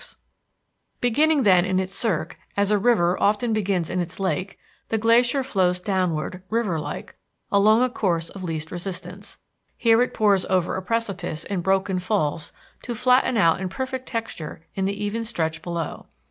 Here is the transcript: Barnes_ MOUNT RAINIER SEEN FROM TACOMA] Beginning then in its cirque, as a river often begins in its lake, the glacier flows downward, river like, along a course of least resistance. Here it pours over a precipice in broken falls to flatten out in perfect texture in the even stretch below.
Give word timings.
Barnes_ 0.01 0.03
MOUNT 0.03 0.17
RAINIER 0.17 0.33
SEEN 0.33 0.75
FROM 0.81 1.01
TACOMA] 1.01 1.01
Beginning 1.01 1.43
then 1.43 1.65
in 1.65 1.79
its 1.79 1.93
cirque, 1.93 2.39
as 2.57 2.71
a 2.71 2.79
river 2.79 3.19
often 3.21 3.53
begins 3.53 3.89
in 3.91 3.99
its 3.99 4.19
lake, 4.19 4.57
the 4.87 4.97
glacier 4.97 5.43
flows 5.43 5.79
downward, 5.79 6.41
river 6.49 6.79
like, 6.79 7.15
along 7.51 7.83
a 7.83 7.89
course 7.91 8.29
of 8.31 8.43
least 8.43 8.71
resistance. 8.71 9.37
Here 9.77 10.01
it 10.01 10.15
pours 10.15 10.43
over 10.45 10.75
a 10.75 10.81
precipice 10.81 11.43
in 11.43 11.61
broken 11.61 11.99
falls 11.99 12.51
to 12.81 12.95
flatten 12.95 13.37
out 13.37 13.61
in 13.61 13.69
perfect 13.69 14.07
texture 14.09 14.65
in 14.73 14.85
the 14.85 15.05
even 15.05 15.23
stretch 15.23 15.61
below. 15.61 16.07